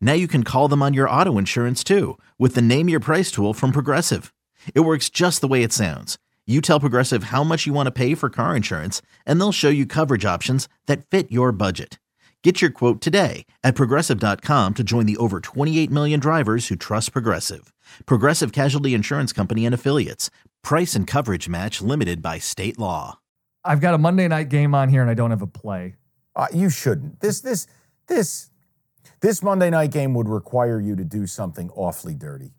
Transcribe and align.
Now 0.00 0.14
you 0.14 0.26
can 0.26 0.42
call 0.42 0.68
them 0.68 0.82
on 0.82 0.94
your 0.94 1.10
auto 1.10 1.36
insurance 1.36 1.84
too 1.84 2.16
with 2.38 2.54
the 2.54 2.62
Name 2.62 2.88
Your 2.88 3.00
Price 3.00 3.30
tool 3.30 3.52
from 3.52 3.72
Progressive. 3.72 4.32
It 4.74 4.80
works 4.80 5.10
just 5.10 5.42
the 5.42 5.48
way 5.48 5.62
it 5.62 5.72
sounds. 5.72 6.16
You 6.46 6.60
tell 6.60 6.80
Progressive 6.80 7.24
how 7.24 7.44
much 7.44 7.66
you 7.66 7.74
want 7.74 7.88
to 7.88 7.90
pay 7.90 8.14
for 8.14 8.30
car 8.30 8.54
insurance, 8.54 9.02
and 9.26 9.40
they'll 9.40 9.52
show 9.52 9.68
you 9.68 9.84
coverage 9.84 10.24
options 10.24 10.68
that 10.86 11.04
fit 11.06 11.30
your 11.30 11.50
budget. 11.50 11.98
Get 12.46 12.60
your 12.60 12.70
quote 12.70 13.00
today 13.00 13.44
at 13.64 13.74
progressive.com 13.74 14.74
to 14.74 14.84
join 14.84 15.06
the 15.06 15.16
over 15.16 15.40
28 15.40 15.90
million 15.90 16.20
drivers 16.20 16.68
who 16.68 16.76
trust 16.76 17.10
Progressive. 17.10 17.72
Progressive 18.06 18.52
Casualty 18.52 18.94
Insurance 18.94 19.32
Company 19.32 19.66
and 19.66 19.74
Affiliates. 19.74 20.30
Price 20.62 20.94
and 20.94 21.08
coverage 21.08 21.48
match 21.48 21.80
limited 21.80 22.22
by 22.22 22.38
state 22.38 22.78
law. 22.78 23.18
I've 23.64 23.80
got 23.80 23.94
a 23.94 23.98
Monday 23.98 24.28
night 24.28 24.48
game 24.48 24.76
on 24.76 24.88
here 24.88 25.02
and 25.02 25.10
I 25.10 25.14
don't 25.14 25.30
have 25.30 25.42
a 25.42 25.48
play. 25.48 25.96
Uh, 26.36 26.46
you 26.52 26.70
shouldn't. 26.70 27.18
This 27.18 27.40
this 27.40 27.66
this 28.06 28.50
this 29.20 29.42
Monday 29.42 29.70
night 29.70 29.90
game 29.90 30.14
would 30.14 30.28
require 30.28 30.80
you 30.80 30.96
to 30.96 31.04
do 31.04 31.26
something 31.26 31.70
awfully 31.70 32.14
dirty. 32.14 32.52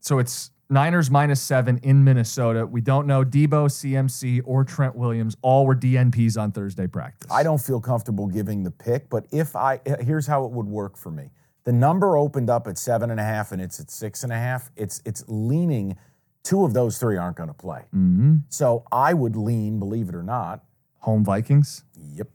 So 0.00 0.18
it's 0.18 0.50
Niners 0.72 1.10
minus 1.10 1.40
seven 1.40 1.78
in 1.82 2.02
Minnesota. 2.02 2.66
We 2.66 2.80
don't 2.80 3.06
know 3.06 3.24
Deebo, 3.24 3.68
CMC, 3.68 4.40
or 4.44 4.64
Trent 4.64 4.96
Williams. 4.96 5.36
All 5.42 5.66
were 5.66 5.76
DNPs 5.76 6.40
on 6.40 6.50
Thursday 6.50 6.86
practice. 6.86 7.30
I 7.30 7.42
don't 7.42 7.60
feel 7.60 7.80
comfortable 7.80 8.26
giving 8.26 8.62
the 8.62 8.70
pick, 8.70 9.10
but 9.10 9.26
if 9.30 9.54
I 9.54 9.80
here's 10.00 10.26
how 10.26 10.44
it 10.46 10.50
would 10.50 10.66
work 10.66 10.96
for 10.96 11.10
me. 11.10 11.30
The 11.64 11.72
number 11.72 12.16
opened 12.16 12.50
up 12.50 12.66
at 12.66 12.76
seven 12.76 13.10
and 13.10 13.20
a 13.20 13.22
half, 13.22 13.52
and 13.52 13.62
it's 13.62 13.78
at 13.78 13.90
six 13.90 14.24
and 14.24 14.32
a 14.32 14.36
half. 14.36 14.70
It's 14.74 15.02
it's 15.04 15.22
leaning. 15.28 15.96
Two 16.42 16.64
of 16.64 16.72
those 16.72 16.98
three 16.98 17.16
aren't 17.16 17.36
going 17.36 17.50
to 17.50 17.54
play. 17.54 17.82
Mm-hmm. 17.94 18.36
So 18.48 18.84
I 18.90 19.14
would 19.14 19.36
lean, 19.36 19.78
believe 19.78 20.08
it 20.08 20.14
or 20.14 20.24
not. 20.24 20.64
Home 21.00 21.24
Vikings. 21.24 21.84
Yep. 21.94 22.28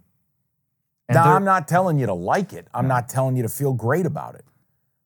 And 1.09 1.15
now 1.15 1.33
I'm 1.35 1.45
not 1.45 1.67
telling 1.67 1.97
you 1.99 2.05
to 2.05 2.13
like 2.13 2.53
it. 2.53 2.67
I'm 2.73 2.87
not 2.87 3.07
telling 3.09 3.35
you 3.37 3.43
to 3.43 3.49
feel 3.49 3.73
great 3.73 4.05
about 4.05 4.35
it. 4.35 4.45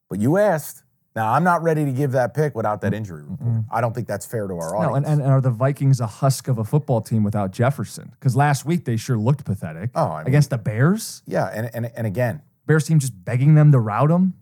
But 0.10 0.20
you 0.20 0.38
asked. 0.38 0.84
Now 1.16 1.34
I'm 1.34 1.44
not 1.44 1.62
ready 1.62 1.84
to 1.86 1.92
give 1.92 2.14
that 2.14 2.34
pick 2.34 2.56
without 2.56 2.82
that 2.82 2.94
injury 2.94 3.24
report. 3.24 3.40
Mm-hmm. 3.42 3.60
I 3.76 3.82
don't 3.82 3.94
think 3.94 4.08
that's 4.08 4.26
fair 4.26 4.48
to 4.48 4.54
our 4.54 4.76
audience. 4.78 5.06
No, 5.06 5.12
and, 5.14 5.22
and 5.22 5.32
are 5.32 5.42
the 5.42 5.50
Vikings 5.52 6.00
a 6.00 6.08
husk 6.08 6.48
of 6.48 6.58
a 6.58 6.64
football 6.64 7.02
team 7.02 7.24
without 7.24 7.52
Jefferson? 7.52 8.12
Because 8.18 8.36
last 8.36 8.66
week 8.66 8.86
they 8.86 8.96
sure 8.96 9.18
looked 9.18 9.44
pathetic. 9.44 9.90
Oh, 9.94 10.08
I 10.12 10.20
mean- 10.20 10.28
against 10.28 10.50
the 10.52 10.58
Bears, 10.58 11.22
yeah, 11.26 11.48
and, 11.54 11.70
and 11.74 11.92
and 11.96 12.08
again, 12.08 12.42
Bears 12.66 12.86
team 12.86 13.00
just 13.00 13.26
begging 13.26 13.56
them 13.56 13.72
to 13.74 13.80
rout 13.80 14.08
them. 14.10 14.36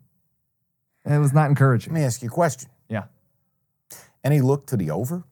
It 1.06 1.18
was 1.18 1.34
not 1.34 1.50
encouraging. 1.50 1.92
let 1.94 2.00
me 2.00 2.06
ask 2.06 2.22
you 2.22 2.28
a 2.28 2.32
question. 2.32 2.70
Yeah. 2.88 3.06
Any 4.24 4.42
look 4.42 4.68
to 4.68 4.78
the 4.78 4.92
over? 4.92 5.24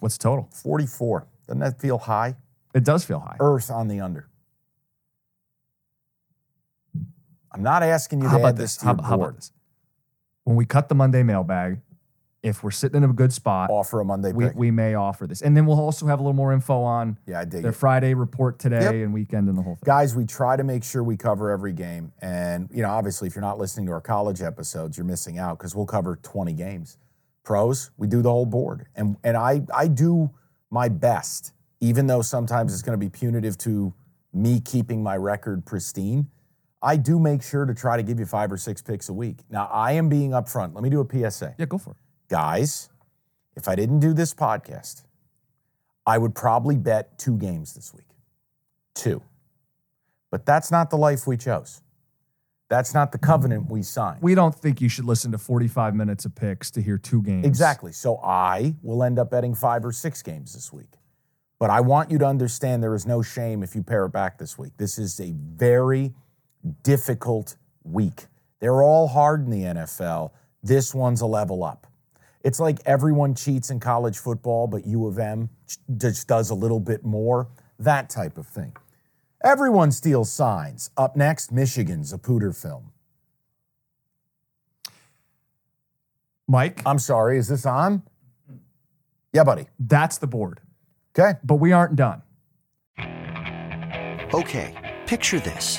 What's 0.00 0.16
the 0.16 0.22
total? 0.22 0.48
44. 0.62 1.26
Doesn't 1.46 1.60
that 1.60 1.78
feel 1.80 1.98
high? 1.98 2.36
It 2.74 2.84
does 2.84 3.04
feel 3.04 3.18
high. 3.20 3.36
Earth 3.38 3.70
on 3.70 3.88
the 3.88 4.00
under. 4.00 4.28
I'm 7.54 7.62
not 7.62 7.82
asking 7.82 8.20
you 8.20 8.28
How 8.28 8.38
to 8.38 8.44
add 8.44 8.56
this? 8.56 8.74
this 8.74 8.76
to 8.78 8.84
How, 8.86 8.92
your 8.94 9.02
how 9.04 9.16
board. 9.16 9.28
about 9.30 9.36
this? 9.36 9.52
When 10.42 10.56
we 10.56 10.66
cut 10.66 10.88
the 10.88 10.94
Monday 10.94 11.22
mailbag, 11.22 11.80
if 12.42 12.62
we're 12.62 12.72
sitting 12.72 13.02
in 13.02 13.08
a 13.08 13.12
good 13.12 13.32
spot, 13.32 13.70
Offer 13.70 14.00
a 14.00 14.04
Monday 14.04 14.32
we, 14.32 14.44
pick. 14.48 14.54
we 14.56 14.70
may 14.70 14.94
offer 14.94 15.26
this. 15.26 15.40
And 15.40 15.56
then 15.56 15.64
we'll 15.64 15.80
also 15.80 16.06
have 16.06 16.18
a 16.18 16.22
little 16.22 16.34
more 16.34 16.52
info 16.52 16.82
on 16.82 17.16
yeah, 17.26 17.40
I 17.40 17.44
dig 17.46 17.62
their 17.62 17.70
it. 17.70 17.74
Friday 17.74 18.12
report 18.12 18.58
today 18.58 18.82
Yep. 18.82 18.92
and 18.94 19.14
weekend 19.14 19.48
and 19.48 19.56
the 19.56 19.62
whole 19.62 19.76
thing. 19.76 19.82
Guys, 19.84 20.14
we 20.14 20.26
try 20.26 20.54
to 20.56 20.64
make 20.64 20.84
sure 20.84 21.02
we 21.02 21.16
cover 21.16 21.50
every 21.50 21.72
game. 21.72 22.12
And, 22.20 22.68
you 22.70 22.82
know, 22.82 22.90
obviously, 22.90 23.28
if 23.28 23.34
you're 23.34 23.40
not 23.42 23.58
listening 23.58 23.86
to 23.86 23.92
our 23.92 24.00
college 24.02 24.42
episodes, 24.42 24.98
you're 24.98 25.06
missing 25.06 25.38
out 25.38 25.56
because 25.58 25.74
we'll 25.74 25.86
cover 25.86 26.16
20 26.22 26.52
games. 26.52 26.98
Pros, 27.44 27.90
we 27.96 28.08
do 28.08 28.20
the 28.20 28.30
whole 28.30 28.46
board. 28.46 28.86
And, 28.94 29.16
and 29.24 29.36
I, 29.38 29.62
I 29.74 29.86
do 29.88 30.30
my 30.70 30.88
best, 30.90 31.52
even 31.80 32.06
though 32.08 32.20
sometimes 32.20 32.74
it's 32.74 32.82
going 32.82 32.98
to 32.98 33.02
be 33.02 33.08
punitive 33.10 33.56
to 33.58 33.94
me 34.34 34.60
keeping 34.60 35.02
my 35.02 35.16
record 35.16 35.64
pristine. 35.64 36.28
I 36.84 36.96
do 36.96 37.18
make 37.18 37.42
sure 37.42 37.64
to 37.64 37.74
try 37.74 37.96
to 37.96 38.02
give 38.02 38.20
you 38.20 38.26
five 38.26 38.52
or 38.52 38.58
six 38.58 38.82
picks 38.82 39.08
a 39.08 39.12
week. 39.14 39.38
Now, 39.48 39.70
I 39.72 39.92
am 39.92 40.10
being 40.10 40.32
upfront. 40.32 40.74
Let 40.74 40.84
me 40.84 40.90
do 40.90 41.00
a 41.00 41.30
PSA. 41.30 41.54
Yeah, 41.58 41.64
go 41.64 41.78
for 41.78 41.92
it. 41.92 41.96
Guys, 42.28 42.90
if 43.56 43.68
I 43.68 43.74
didn't 43.74 44.00
do 44.00 44.12
this 44.12 44.34
podcast, 44.34 45.04
I 46.06 46.18
would 46.18 46.34
probably 46.34 46.76
bet 46.76 47.18
two 47.18 47.38
games 47.38 47.72
this 47.72 47.94
week. 47.94 48.06
Two. 48.94 49.22
But 50.30 50.44
that's 50.44 50.70
not 50.70 50.90
the 50.90 50.98
life 50.98 51.26
we 51.26 51.38
chose. 51.38 51.80
That's 52.68 52.92
not 52.92 53.12
the 53.12 53.18
covenant 53.18 53.70
we 53.70 53.82
signed. 53.82 54.20
We 54.20 54.34
don't 54.34 54.54
think 54.54 54.82
you 54.82 54.88
should 54.90 55.06
listen 55.06 55.32
to 55.32 55.38
45 55.38 55.94
minutes 55.94 56.26
of 56.26 56.34
picks 56.34 56.70
to 56.72 56.82
hear 56.82 56.98
two 56.98 57.22
games. 57.22 57.46
exactly. 57.46 57.92
So 57.92 58.18
I 58.18 58.74
will 58.82 59.02
end 59.02 59.18
up 59.18 59.30
betting 59.30 59.54
five 59.54 59.84
or 59.86 59.92
six 59.92 60.22
games 60.22 60.52
this 60.52 60.72
week. 60.72 60.98
But 61.58 61.70
I 61.70 61.80
want 61.80 62.10
you 62.10 62.18
to 62.18 62.26
understand 62.26 62.82
there 62.82 62.94
is 62.94 63.06
no 63.06 63.22
shame 63.22 63.62
if 63.62 63.74
you 63.74 63.82
pare 63.82 64.04
it 64.04 64.10
back 64.10 64.38
this 64.38 64.58
week. 64.58 64.72
This 64.76 64.98
is 64.98 65.18
a 65.20 65.32
very 65.32 66.12
difficult 66.82 67.56
week. 67.84 68.26
They're 68.60 68.82
all 68.82 69.08
hard 69.08 69.44
in 69.44 69.50
the 69.50 69.62
NFL. 69.62 70.30
This 70.62 70.94
one's 70.94 71.20
a 71.20 71.26
level 71.26 71.62
up. 71.62 71.86
It's 72.42 72.60
like 72.60 72.78
everyone 72.84 73.34
cheats 73.34 73.70
in 73.70 73.80
college 73.80 74.18
football, 74.18 74.66
but 74.66 74.86
U 74.86 75.06
of 75.06 75.18
M 75.18 75.48
just 75.96 76.28
does 76.28 76.50
a 76.50 76.54
little 76.54 76.80
bit 76.80 77.04
more. 77.04 77.48
That 77.78 78.10
type 78.10 78.38
of 78.38 78.46
thing. 78.46 78.76
Everyone 79.42 79.92
steals 79.92 80.32
signs. 80.32 80.90
Up 80.96 81.16
next, 81.16 81.52
Michigan's 81.52 82.12
a 82.12 82.18
pooter 82.18 82.54
film. 82.54 82.92
Mike, 86.46 86.82
I'm 86.84 86.98
sorry, 86.98 87.38
is 87.38 87.48
this 87.48 87.64
on? 87.64 88.02
Yeah, 89.32 89.44
buddy. 89.44 89.66
that's 89.78 90.18
the 90.18 90.26
board. 90.26 90.60
Okay. 91.18 91.38
But 91.42 91.56
we 91.56 91.72
aren't 91.72 91.96
done. 91.96 92.22
Okay, 94.32 94.98
picture 95.06 95.40
this. 95.40 95.78